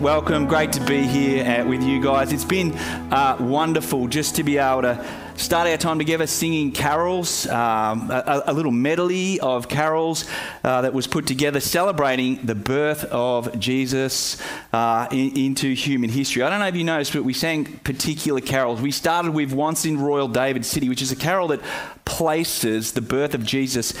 [0.00, 0.46] welcome.
[0.46, 2.32] Great to be here uh, with you guys.
[2.32, 2.72] It's been
[3.12, 5.06] uh, wonderful just to be able to
[5.36, 10.24] start our time together singing carols, um, a, a, little medley of carols
[10.64, 14.40] uh, that was put together celebrating the birth of Jesus
[14.72, 16.42] uh, in, into human history.
[16.42, 18.80] I don't know if you noticed, but we sang particular carols.
[18.80, 21.60] We started with Once in Royal David City, which is a carol that
[22.06, 23.92] places the birth of Jesus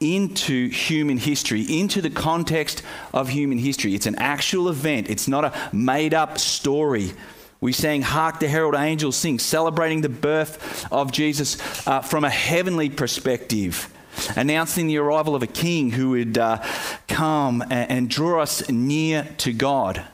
[0.00, 2.82] into human history, into the context
[3.12, 3.94] of human history.
[3.94, 7.12] It's an actual event, it's not a made up story.
[7.60, 12.30] We sang Hark the Herald Angels Sing, celebrating the birth of Jesus uh, from a
[12.30, 13.92] heavenly perspective,
[14.36, 16.62] announcing the arrival of a king who would uh,
[17.08, 20.04] come and, and draw us near to God.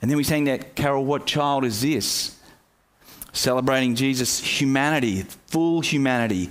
[0.00, 2.36] And then we sang that carol, What Child Is This?
[3.32, 6.50] Celebrating Jesus' humanity, full humanity,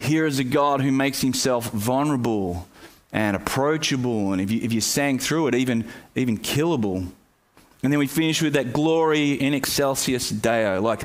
[0.00, 2.66] here is a God who makes himself vulnerable
[3.12, 7.06] and approachable, and if you, if you sang through it, even, even killable.
[7.82, 11.02] And then we finish with that Gloria in excelsis Deo, like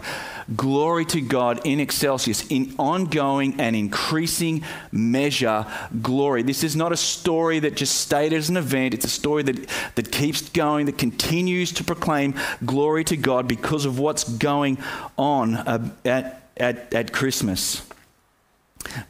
[0.56, 5.66] glory to God in excelsis, in ongoing and increasing measure
[6.02, 6.44] glory.
[6.44, 9.70] This is not a story that just stayed as an event, it's a story that,
[9.96, 14.78] that keeps going, that continues to proclaim glory to God because of what's going
[15.18, 17.82] on uh, at, at, at Christmas.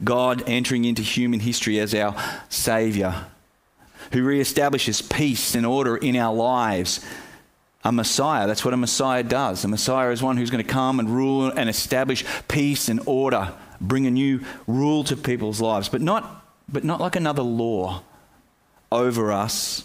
[0.02, 2.14] God entering into human history as our
[2.48, 3.26] Savior,
[4.12, 7.04] who reestablishes peace and order in our lives.
[7.84, 9.64] A Messiah, that's what a Messiah does.
[9.64, 13.52] A Messiah is one who's going to come and rule and establish peace and order,
[13.80, 18.02] bring a new rule to people's lives, but not, but not like another law
[18.90, 19.84] over us,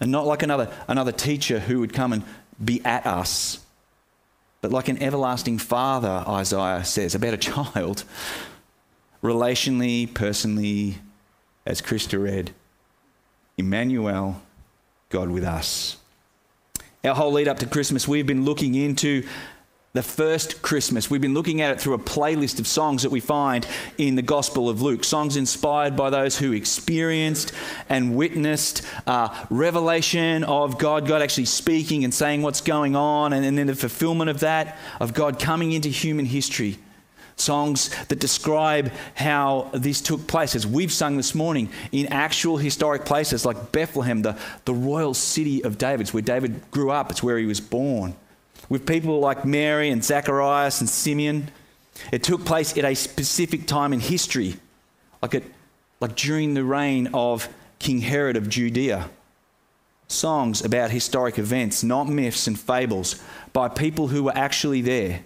[0.00, 2.22] and not like another, another teacher who would come and
[2.62, 3.60] be at us,
[4.60, 8.04] but like an everlasting father, Isaiah says, about a child
[9.22, 10.98] relationally, personally,
[11.66, 12.52] as Krista read,
[13.56, 14.40] Emmanuel,
[15.10, 15.96] God with us.
[17.04, 19.24] Our whole lead up to Christmas, we've been looking into
[19.92, 21.10] the first Christmas.
[21.10, 23.66] We've been looking at it through a playlist of songs that we find
[23.98, 25.02] in the Gospel of Luke.
[25.02, 27.52] Songs inspired by those who experienced
[27.88, 33.44] and witnessed uh, revelation of God, God actually speaking and saying what's going on, and,
[33.44, 36.78] and then the fulfillment of that, of God coming into human history
[37.40, 43.04] songs that describe how this took place, as we've sung this morning, in actual historic
[43.04, 46.02] places like Bethlehem, the, the royal city of David.
[46.02, 48.14] It's where David grew up, it's where he was born.
[48.68, 51.50] With people like Mary and Zacharias and Simeon.
[52.12, 54.56] It took place at a specific time in history,
[55.20, 55.44] like, it,
[56.00, 57.48] like during the reign of
[57.78, 59.10] King Herod of Judea.
[60.08, 65.20] Songs about historic events, not myths and fables, by people who were actually there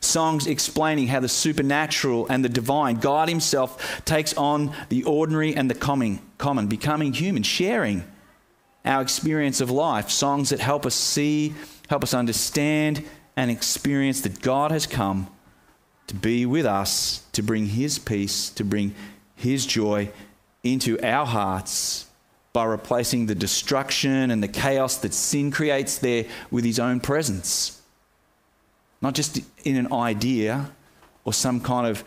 [0.00, 5.70] songs explaining how the supernatural and the divine, God Himself, takes on the ordinary and
[5.70, 8.04] the common, becoming human, sharing
[8.84, 10.10] our experience of life.
[10.10, 11.54] Songs that help us see,
[11.88, 13.04] help us understand,
[13.36, 15.28] and experience that God has come
[16.06, 18.94] to be with us, to bring His peace, to bring
[19.36, 20.10] His joy
[20.64, 22.06] into our hearts
[22.52, 27.79] by replacing the destruction and the chaos that sin creates there with His own presence.
[29.02, 30.70] Not just in an idea
[31.24, 32.04] or some kind of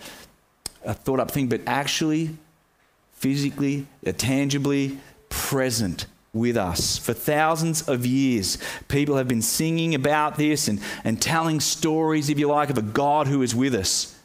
[0.86, 2.36] a thought up thing, but actually,
[3.14, 4.98] physically, uh, tangibly
[5.30, 6.98] present with us.
[6.98, 12.40] For thousands of years, people have been singing about this and, and telling stories, if
[12.40, 14.18] you like, of a God who is with us,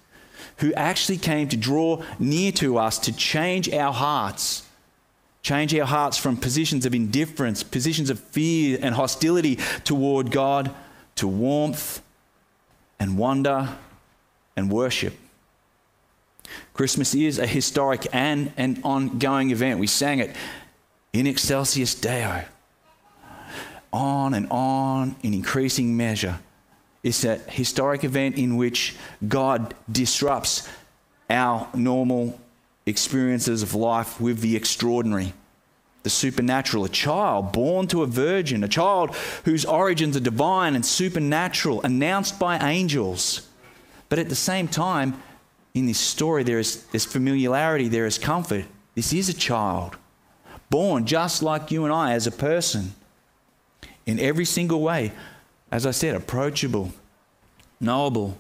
[0.58, 4.64] who actually came to draw near to us to change our hearts.
[5.42, 10.74] Change our hearts from positions of indifference, positions of fear and hostility toward God,
[11.14, 12.02] to warmth
[13.00, 13.76] and wonder
[14.56, 15.14] and worship.
[16.74, 19.78] Christmas is a historic and an ongoing event.
[19.78, 20.34] We sang it
[21.12, 22.44] in excelsis Deo.
[23.92, 26.38] On and on in increasing measure.
[27.02, 30.68] It's a historic event in which God disrupts
[31.30, 32.38] our normal
[32.86, 35.32] experiences of life with the extraordinary
[36.02, 39.14] the supernatural, a child born to a virgin, a child
[39.44, 43.48] whose origins are divine and supernatural, announced by angels.
[44.08, 45.20] But at the same time,
[45.74, 48.64] in this story, there is there's familiarity, there is comfort.
[48.94, 49.96] This is a child,
[50.70, 52.94] born just like you and I as a person,
[54.06, 55.12] in every single way.
[55.70, 56.92] As I said, approachable,
[57.80, 58.38] knowable,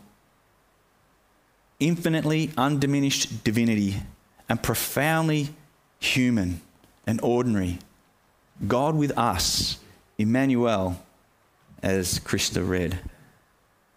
[1.78, 3.96] infinitely undiminished divinity,
[4.48, 5.50] and profoundly
[6.00, 6.62] human
[7.08, 7.78] and ordinary.
[8.68, 9.78] God with us,
[10.18, 11.02] Emmanuel,
[11.82, 13.00] as Krista read.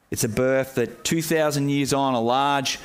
[0.10, 2.80] It's a birth that 2,000 years on, a large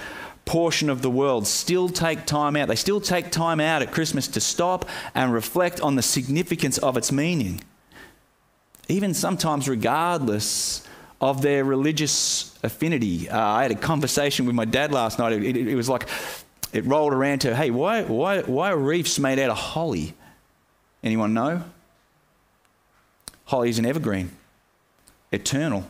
[0.44, 2.66] portion of the world still take time out.
[2.66, 6.96] They still take time out at Christmas to stop and reflect on the significance of
[6.96, 7.60] its meaning.
[8.88, 10.86] even sometimes regardless
[11.20, 13.28] of their religious affinity.
[13.28, 15.32] Uh, I had a conversation with my dad last night.
[15.32, 16.08] It, it, it, was like,
[16.76, 20.14] it rolled around to, hey, why, why, why are reefs made out of holly?
[21.02, 21.64] Anyone know?
[23.46, 24.30] Holly is an evergreen,
[25.32, 25.88] eternal.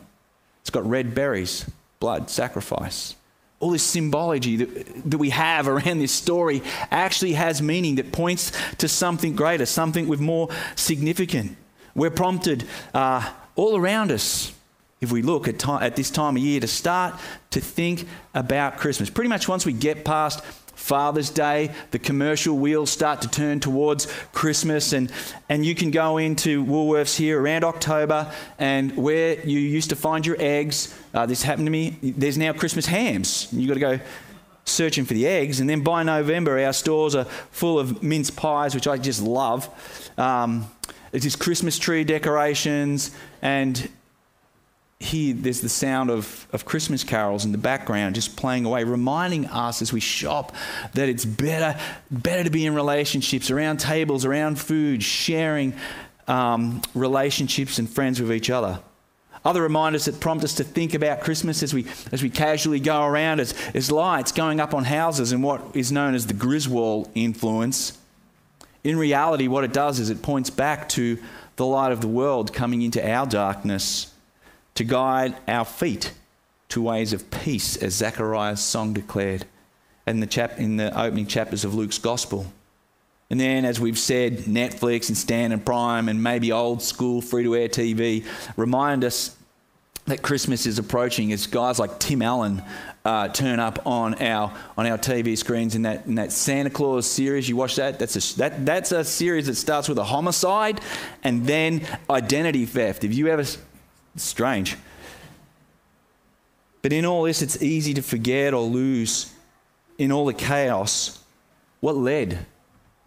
[0.61, 1.69] It's got red berries,
[1.99, 3.15] blood, sacrifice.
[3.59, 6.61] All this symbology that, that we have around this story
[6.91, 11.57] actually has meaning that points to something greater, something with more significant.
[11.95, 14.53] We're prompted uh, all around us,
[15.01, 17.19] if we look at, time, at this time of year, to start
[17.49, 19.09] to think about Christmas.
[19.09, 20.43] Pretty much once we get past
[20.77, 25.11] Father's Day, the commercial wheels start to turn towards Christmas, and,
[25.49, 30.25] and you can go into Woolworths here around October, and where you used to find
[30.25, 33.51] your eggs, uh, this happened to me, there's now Christmas hams.
[33.51, 33.99] You've got to go
[34.65, 38.75] searching for the eggs, and then by November, our stores are full of mince pies,
[38.75, 39.67] which I just love.
[40.17, 40.67] Um,
[41.11, 43.89] it's just Christmas tree decorations, and
[44.99, 49.45] here there's the sound of, of Christmas carols in the background just playing away, reminding
[49.45, 50.55] us as we shop
[50.93, 51.79] that it's better,
[52.09, 55.73] better to be in relationships, around tables, around food, sharing
[56.27, 58.79] um, relationships and friends with each other.
[59.45, 63.05] Other reminders that prompt us to think about Christmas as we, as we casually go
[63.05, 67.09] around as, as lights going up on houses and what is known as the Griswold
[67.13, 67.97] influence.
[68.83, 71.19] In reality, what it does is it points back to
[71.55, 74.11] the light of the world coming into our darkness
[74.77, 76.11] to guide our feet
[76.69, 79.45] to ways of peace, as Zechariah's song declared
[80.05, 82.45] in the, chap- in the opening chapters of Luke's Gospel.
[83.31, 87.43] And then, as we've said, Netflix and Stan and Prime and maybe old school free
[87.43, 88.23] to air TV
[88.55, 89.35] remind us
[90.05, 92.61] that Christmas is approaching as guys like Tim Allen
[93.03, 97.05] uh, turn up on our on our TV screens in that in that Santa Claus
[97.09, 97.49] series.
[97.49, 97.99] You watch that?
[97.99, 100.79] That's a that that's a series that starts with a homicide
[101.23, 103.01] and then identity theft.
[103.01, 103.43] Have you ever
[104.17, 104.77] strange.
[106.81, 109.33] But in all this, it's easy to forget or lose
[109.97, 111.23] in all the chaos
[111.79, 112.45] what led,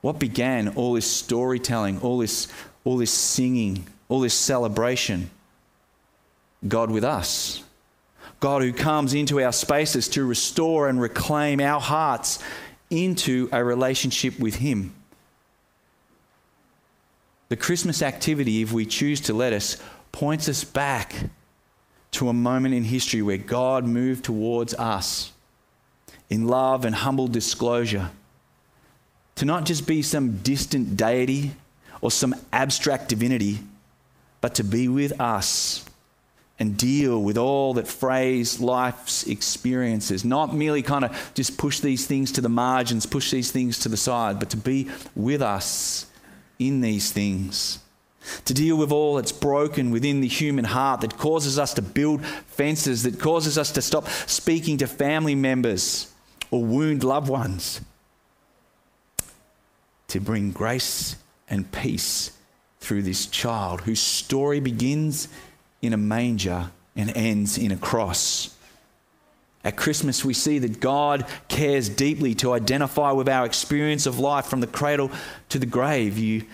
[0.01, 2.49] what began all this storytelling, all this,
[2.85, 5.31] all this singing, all this celebration.
[6.67, 7.63] God with us.
[8.39, 12.43] God who comes into our spaces to restore and reclaim our hearts
[12.89, 14.95] into a relationship with Him.
[17.49, 19.77] The Christmas activity, if we choose to let us,
[20.13, 21.15] points us back
[22.13, 25.33] to a moment in history where God moved towards us
[26.29, 28.11] in love and humble disclosure.
[29.37, 31.53] To not just be some distant deity
[32.01, 33.61] or some abstract divinity,
[34.41, 35.85] but to be with us
[36.59, 40.25] and deal with all that phrase life's experiences.
[40.25, 43.89] Not merely kind of just push these things to the margins, push these things to
[43.89, 46.07] the side, but to be with us
[46.59, 47.79] in these things
[48.45, 52.25] to deal with all that's broken within the human heart that causes us to build
[52.25, 56.13] fences, that causes us to stop speaking to family members
[56.51, 57.81] or wound loved ones,
[60.09, 61.17] to bring grace
[61.49, 62.33] and peace
[62.81, 65.29] through this child whose story begins
[65.83, 68.55] in a manger and ends in a cross.
[69.63, 74.47] At Christmas, we see that God cares deeply to identify with our experience of life
[74.47, 75.11] from the cradle
[75.51, 76.17] to the grave.
[76.17, 76.45] You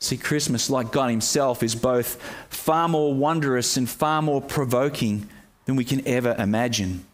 [0.00, 5.28] See, Christmas, like God Himself, is both far more wondrous and far more provoking
[5.64, 7.04] than we can ever imagine.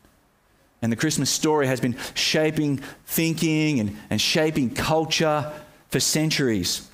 [0.83, 2.77] And the Christmas story has been shaping
[3.07, 5.51] thinking and, and shaping culture
[5.89, 6.87] for centuries.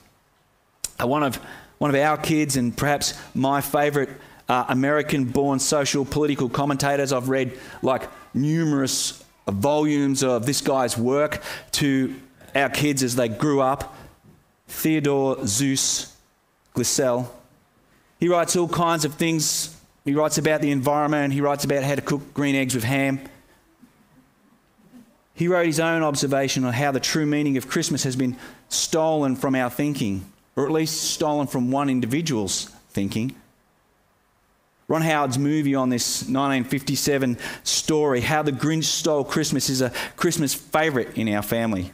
[1.03, 1.37] Uh, one, of,
[1.79, 4.11] one of our kids, and perhaps my favorite
[4.49, 11.43] uh, American born social political commentators, I've read like numerous volumes of this guy's work
[11.73, 12.15] to
[12.55, 13.97] our kids as they grew up.
[14.71, 16.13] Theodor Seuss
[16.75, 17.29] Geisel.
[18.19, 19.77] He writes all kinds of things.
[20.05, 23.21] He writes about the environment, he writes about how to cook green eggs with ham.
[25.35, 28.37] He wrote his own observation on how the true meaning of Christmas has been
[28.69, 33.35] stolen from our thinking, or at least stolen from one individual's thinking.
[34.87, 40.53] Ron Howard's movie on this 1957 story, How the Grinch Stole Christmas, is a Christmas
[40.53, 41.93] favourite in our family.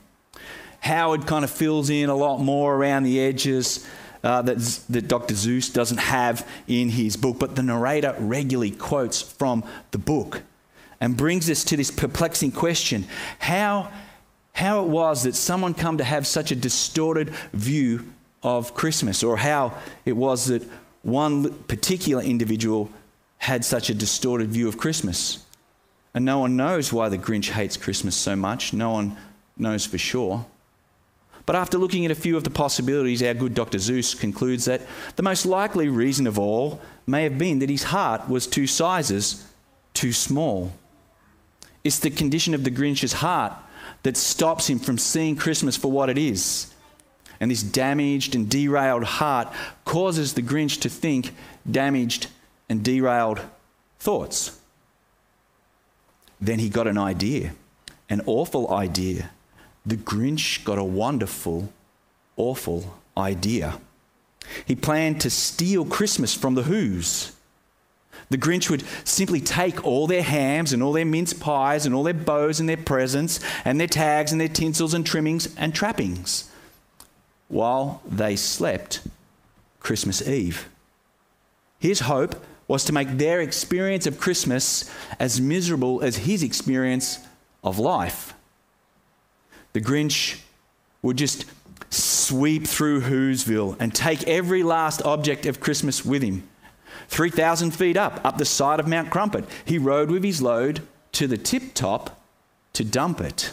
[0.87, 3.85] Howard kind of fills in a lot more around the edges
[4.23, 5.35] uh, that, that Dr.
[5.35, 10.43] Seuss doesn't have in his book, but the narrator regularly quotes from the book
[11.01, 13.05] and brings us to this perplexing question
[13.39, 13.91] how,
[14.53, 18.13] how it was that someone come to have such a distorted view
[18.43, 20.63] of Christmas, or how it was that
[21.03, 22.91] one particular individual
[23.39, 25.45] had such a distorted view of Christmas.
[26.15, 28.73] And no one knows why the Grinch hates Christmas so much.
[28.73, 29.17] No one
[29.57, 30.47] knows for sure.
[31.47, 33.79] But after looking at a few of the possibilities, our good Dr.
[33.79, 34.83] Seuss concludes that
[35.15, 39.47] the most likely reason of all may have been that his heart was two sizes
[39.95, 40.73] too small.
[41.85, 43.53] It's the condition of the Grinch's heart
[44.03, 46.73] that stops him from seeing Christmas for what it is.
[47.39, 49.53] And this damaged and derailed heart
[49.85, 51.33] causes the Grinch to think
[51.71, 52.27] damaged
[52.69, 53.41] and derailed
[54.01, 54.59] thoughts.
[56.41, 57.53] Then he got an idea,
[58.11, 59.31] an awful idea.
[59.87, 61.73] The Grinch got a wonderful,
[62.37, 63.81] awful idea.
[64.67, 67.33] He planned to steal Christmas from the Who's.
[68.29, 72.03] The Grinch would simply take all their hams and all their mince pies and all
[72.03, 76.51] their bows and their presents and their tags and their tinsels and trimmings and trappings
[77.49, 79.03] while they slept
[79.79, 80.69] Christmas Eve.
[81.79, 84.91] His hope was to make their experience of Christmas
[85.21, 87.21] as miserable as his experience
[87.63, 88.35] of life.
[89.77, 90.41] The Grinch
[91.03, 91.45] would just
[91.91, 96.49] sweep through Whoville and take every last object of Christmas with him
[97.09, 99.45] 3,000 feet up, up the side of Mount Crumpet.
[99.67, 100.81] He rode with his load
[101.13, 102.19] to the tip top
[102.73, 103.53] to dump it.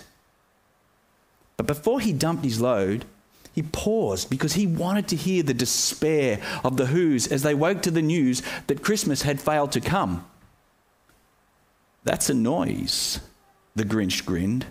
[1.58, 3.04] But before he dumped his load,
[3.54, 7.82] he paused because he wanted to hear the despair of the Who's as they woke
[7.82, 10.26] to the news that Christmas had failed to come.
[12.06, 13.20] That's a noise,
[13.76, 14.68] the Grinch grinned,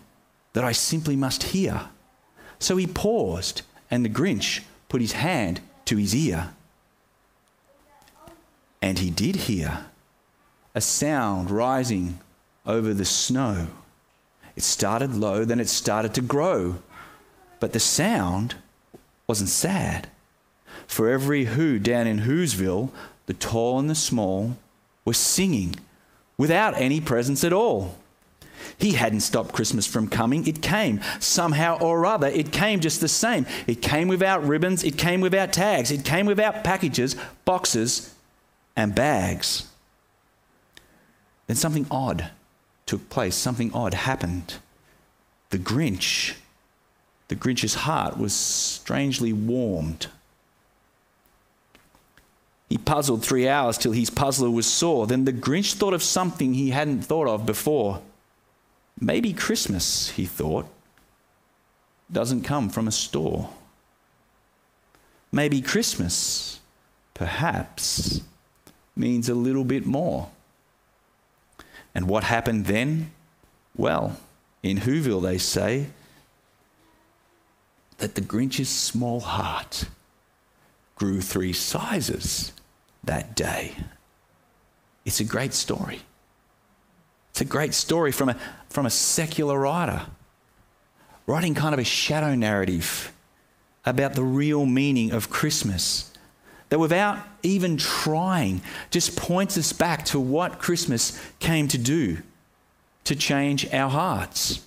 [0.52, 1.88] that I simply must hear.
[2.58, 6.50] So he paused, and the Grinch put his hand to his ear.
[8.80, 9.86] And he did hear
[10.74, 12.18] a sound rising
[12.66, 13.68] over the snow.
[14.56, 16.76] It started low, then it started to grow.
[17.60, 18.56] But the sound
[19.26, 20.08] wasn't sad.
[20.86, 22.90] For every who down in Whoville,
[23.26, 24.56] the tall and the small,
[25.04, 25.76] were singing
[26.36, 27.96] without any presents at all.
[28.78, 30.46] He hadn't stopped Christmas from coming.
[30.46, 32.28] It came somehow or other.
[32.28, 33.46] It came just the same.
[33.66, 34.84] It came without ribbons.
[34.84, 35.90] It came without tags.
[35.90, 38.14] It came without packages, boxes,
[38.76, 39.68] and bags.
[41.46, 42.30] Then something odd
[42.86, 44.54] took place, something odd happened.
[45.50, 46.34] The Grinch,
[47.28, 50.06] the Grinch's heart was strangely warmed.
[52.68, 55.06] He puzzled three hours till his puzzler was sore.
[55.06, 58.00] Then the Grinch thought of something he hadn't thought of before.
[59.00, 60.66] Maybe Christmas, he thought,
[62.10, 63.50] doesn't come from a store.
[65.32, 66.60] Maybe Christmas,
[67.14, 68.20] perhaps,
[68.94, 70.30] means a little bit more.
[71.94, 73.12] And what happened then?
[73.76, 74.18] Well,
[74.62, 75.88] in Whoville, they say
[77.98, 79.86] that the Grinch's small heart
[80.96, 82.52] grew three sizes
[83.04, 83.74] that day.
[85.04, 86.00] It's a great story.
[87.32, 88.36] It's a great story from a,
[88.68, 90.02] from a secular writer,
[91.26, 93.12] writing kind of a shadow narrative
[93.86, 96.12] about the real meaning of Christmas
[96.68, 102.16] that without even trying just points us back to what Christmas came to do
[103.04, 104.64] to change our hearts.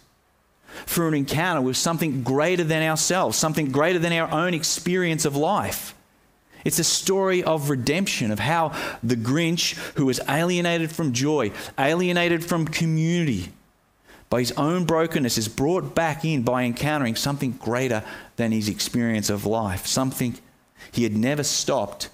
[0.86, 5.36] Through an encounter with something greater than ourselves, something greater than our own experience of
[5.36, 5.95] life.
[6.66, 12.44] It's a story of redemption, of how the Grinch, who was alienated from joy, alienated
[12.44, 13.52] from community,
[14.32, 18.04] by his own brokenness, is brought back in by encountering something greater
[18.36, 20.38] than his experience of life, something
[20.92, 22.10] he had never stopped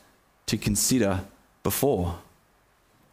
[0.48, 1.22] to consider
[1.64, 2.20] before.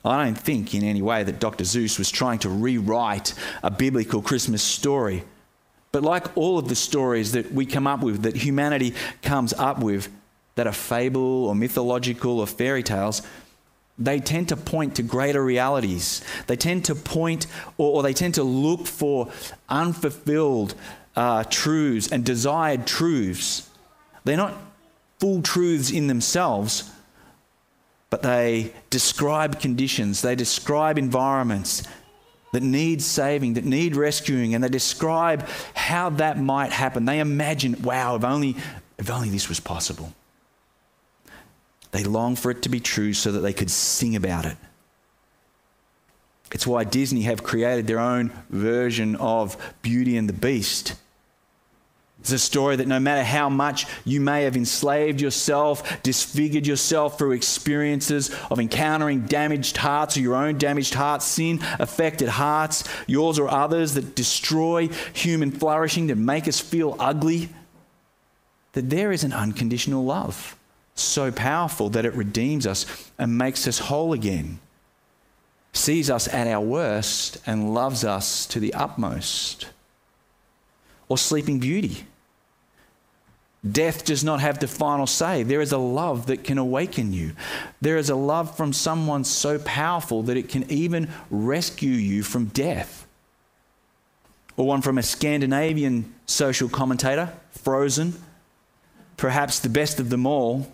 [0.05, 1.65] I don't think in any way that Dr.
[1.65, 5.23] Seuss was trying to rewrite a biblical Christmas story.
[5.93, 9.79] But like all of the stories that we come up with, that humanity comes up
[9.79, 10.09] with,
[10.59, 13.23] that are fable or mythological or fairy tales,
[13.97, 16.21] they tend to point to greater realities.
[16.49, 17.47] They tend to point
[17.77, 19.31] or, or they tend to look for
[19.69, 20.75] unfulfilled
[21.15, 23.71] uh, truths and desired truths.
[24.25, 24.55] They're not
[25.21, 26.91] full truths in themselves,
[28.11, 31.85] but they describe conditions, they describe environments
[32.53, 37.05] that need saving, that need rescuing, and they describe how that might happen.
[37.05, 38.57] They imagine, wow, if only,
[38.99, 40.13] if only this was possible.
[41.91, 44.57] They long for it to be true so that they could sing about it.
[46.53, 50.95] It's why Disney have created their own version of Beauty and the Beast
[52.21, 57.17] it's a story that no matter how much you may have enslaved yourself, disfigured yourself
[57.17, 63.39] through experiences of encountering damaged hearts or your own damaged hearts, sin affected hearts, yours
[63.39, 67.49] or others, that destroy human flourishing, that make us feel ugly,
[68.73, 70.57] that there is an unconditional love
[71.01, 74.59] so powerful that it redeems us and makes us whole again,
[75.73, 79.67] sees us at our worst and loves us to the utmost
[81.09, 82.05] or Sleeping Beauty,
[83.69, 85.43] Death does not have the final say.
[85.43, 87.33] There is a love that can awaken you.
[87.81, 92.47] There is a love from someone so powerful that it can even rescue you from
[92.47, 93.07] death.
[94.57, 98.15] Or one from a Scandinavian social commentator, Frozen,
[99.17, 100.73] perhaps the best of them all.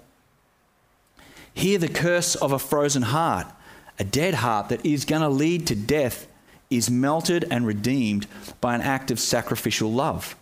[1.54, 3.46] Hear the curse of a frozen heart,
[3.98, 6.26] a dead heart that is going to lead to death,
[6.70, 8.26] is melted and redeemed
[8.60, 10.36] by an act of sacrificial love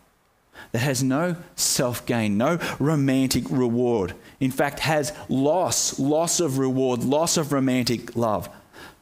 [0.73, 4.15] that has no self gain, no romantic reward.
[4.41, 8.49] In fact, has loss, loss of reward, loss of romantic love.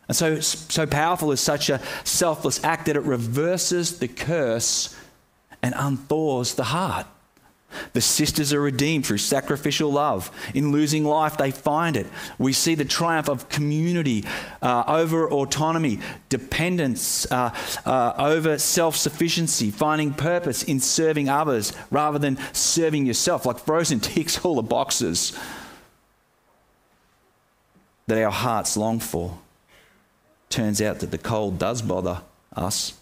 [0.09, 4.97] And so, so powerful is such a selfless act that it reverses the curse
[5.62, 7.07] and unthaws the heart.
[7.93, 10.31] The sisters are redeemed through sacrificial love.
[10.55, 12.07] In losing life, they find it.
[12.39, 14.25] We see the triumph of community
[14.62, 17.55] uh, over autonomy, dependence uh,
[17.87, 23.47] uh, over self sufficiency, finding purpose in serving others rather than serving yourself.
[23.47, 25.39] Like Frozen ticks all the boxes
[28.07, 29.39] that our hearts long for.
[30.49, 32.23] Turns out that the cold does bother
[32.57, 33.00] us.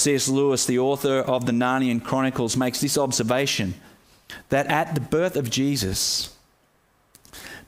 [0.00, 0.28] C.S.
[0.28, 3.74] Lewis, the author of the Narnian Chronicles, makes this observation
[4.48, 6.34] that at the birth of Jesus,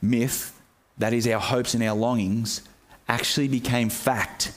[0.01, 0.59] myth,
[0.97, 2.61] that is our hopes and our longings,
[3.07, 4.51] actually became fact.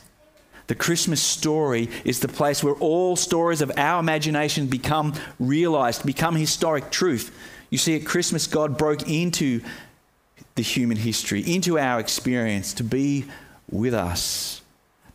[0.68, 6.34] The Christmas story is the place where all stories of our imagination become realized, become
[6.34, 7.30] historic truth.
[7.68, 9.60] You see, at Christmas, God broke into
[10.54, 13.26] the human history, into our experience to be
[13.70, 14.62] with us,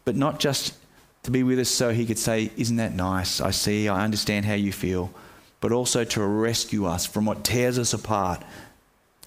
[0.05, 0.75] but not just
[1.23, 3.41] to be with us so he could say, Isn't that nice?
[3.41, 5.11] I see, I understand how you feel.
[5.59, 8.43] But also to rescue us from what tears us apart,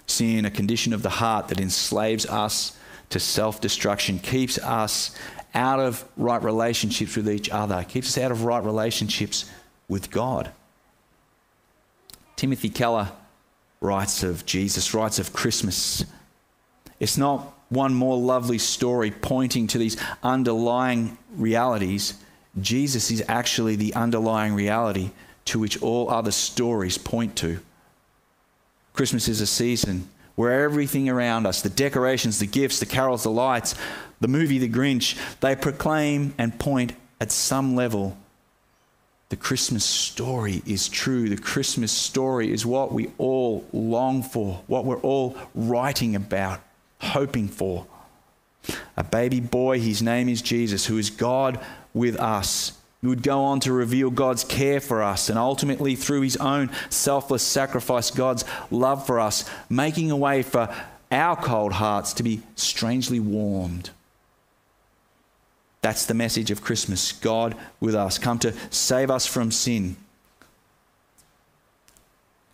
[0.07, 2.77] seeing a condition of the heart that enslaves us
[3.11, 5.17] to self destruction, keeps us
[5.55, 9.49] out of right relationships with each other, keeps us out of right relationships
[9.89, 10.51] with God.
[12.37, 13.13] Timothy Keller
[13.81, 16.05] writes of Jesus, writes of Christmas.
[16.99, 22.15] It's not one more lovely story pointing to these underlying realities,
[22.61, 25.11] Jesus is actually the underlying reality
[25.47, 27.61] to which all other stories point to.
[28.93, 33.31] Christmas is a season where everything around us, the decorations, the gifts, the carols, the
[33.31, 33.75] lights,
[34.21, 38.17] the movie The Grinch, they proclaim and point at some level
[39.35, 41.29] the Christmas story is true.
[41.29, 46.61] The Christmas story is what we all long for, what we're all writing about
[47.01, 47.87] hoping for.
[48.97, 51.61] A baby boy, his name is Jesus, who is God
[51.93, 52.79] with us.
[53.01, 56.71] He would go on to reveal God's care for us and ultimately, through his own
[56.89, 60.75] selfless sacrifice, God's love for us, making a way for
[61.13, 63.91] our cold hearts to be strangely warmed.
[65.83, 69.97] That's the message of Christmas God with us, come to save us from sin.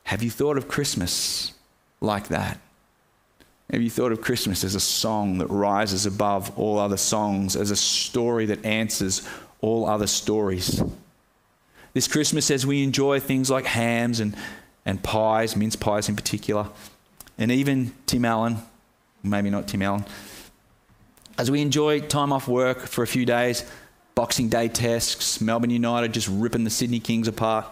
[0.02, 1.52] Have you thought of Christmas
[2.00, 2.58] like that?
[3.72, 7.70] Have you thought of Christmas as a song that rises above all other songs, as
[7.70, 9.26] a story that answers
[9.60, 10.82] all other stories?
[11.92, 14.36] This Christmas, as we enjoy things like hams and,
[14.84, 16.68] and pies, mince pies in particular,
[17.38, 18.56] and even Tim Allen,
[19.22, 20.04] maybe not Tim Allen,
[21.38, 23.64] as we enjoy time off work for a few days,
[24.16, 27.66] Boxing Day tests, Melbourne United just ripping the Sydney Kings apart,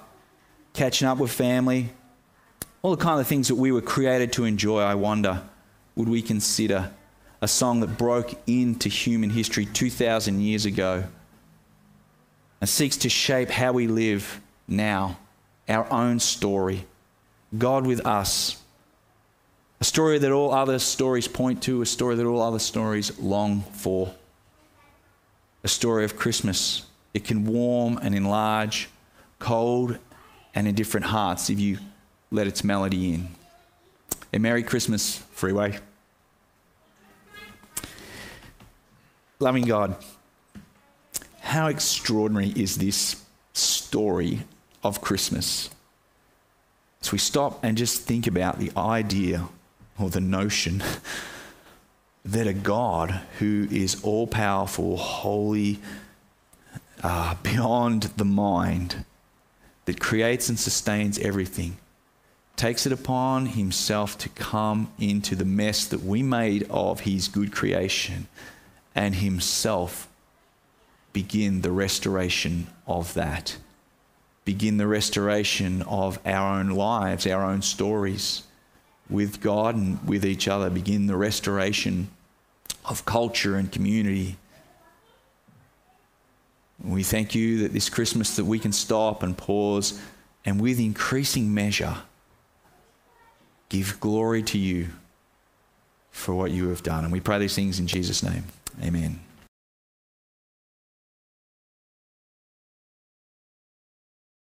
[0.74, 1.90] catching up with family,
[2.82, 5.42] all the kind of things that we were created to enjoy, I wonder
[5.98, 6.92] would we consider
[7.42, 11.02] a song that broke into human history 2,000 years ago
[12.60, 15.18] and seeks to shape how we live now,
[15.68, 16.86] our own story,
[17.56, 18.62] God with us.
[19.80, 23.62] A story that all other stories point to, a story that all other stories long
[23.72, 24.14] for.
[25.64, 26.86] A story of Christmas.
[27.12, 28.88] It can warm and enlarge
[29.40, 29.98] cold
[30.54, 31.78] and indifferent hearts if you
[32.30, 33.28] let its melody in.
[34.32, 35.78] A Merry Christmas, Freeway.
[39.40, 39.96] Loving God,
[41.40, 44.40] how extraordinary is this story
[44.84, 45.70] of Christmas?
[47.00, 49.48] So we stop and just think about the idea
[49.98, 50.82] or the notion
[52.24, 55.78] that a God who is all powerful, holy,
[57.02, 59.04] uh, beyond the mind,
[59.86, 61.78] that creates and sustains everything,
[62.58, 67.52] takes it upon himself to come into the mess that we made of his good
[67.52, 68.26] creation
[68.94, 70.08] and himself
[71.12, 73.56] begin the restoration of that.
[74.44, 78.42] Begin the restoration of our own lives, our own stories
[79.08, 80.68] with God and with each other.
[80.68, 82.08] Begin the restoration
[82.84, 84.36] of culture and community.
[86.82, 90.00] We thank you that this Christmas that we can stop and pause
[90.44, 91.98] and with increasing measure,
[93.68, 94.88] give glory to you
[96.10, 97.04] for what you have done.
[97.04, 98.44] And we pray these things in Jesus' name.
[98.82, 99.20] Amen.